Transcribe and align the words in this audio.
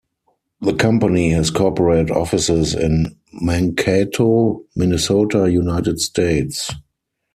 The 0.61 0.73
company 0.73 1.29
has 1.29 1.51
corporate 1.51 2.09
offices 2.09 2.73
in 2.73 3.15
Mankato, 3.39 4.63
Minnesota, 4.75 5.51
United 5.51 5.99
States. 5.99 6.71